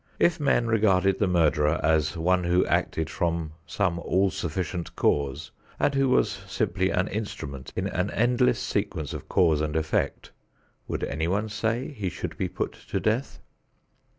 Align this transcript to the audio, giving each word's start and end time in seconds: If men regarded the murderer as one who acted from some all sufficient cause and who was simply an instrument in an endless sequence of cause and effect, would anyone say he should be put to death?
If 0.17 0.39
men 0.39 0.65
regarded 0.65 1.19
the 1.19 1.27
murderer 1.27 1.79
as 1.83 2.17
one 2.17 2.43
who 2.43 2.65
acted 2.65 3.07
from 3.07 3.51
some 3.67 3.99
all 3.99 4.31
sufficient 4.31 4.95
cause 4.95 5.51
and 5.79 5.93
who 5.93 6.09
was 6.09 6.31
simply 6.47 6.89
an 6.89 7.07
instrument 7.07 7.71
in 7.75 7.85
an 7.85 8.09
endless 8.09 8.57
sequence 8.57 9.13
of 9.13 9.29
cause 9.29 9.61
and 9.61 9.75
effect, 9.75 10.31
would 10.87 11.03
anyone 11.03 11.49
say 11.49 11.89
he 11.89 12.09
should 12.09 12.35
be 12.35 12.49
put 12.49 12.71
to 12.89 12.99
death? 12.99 13.41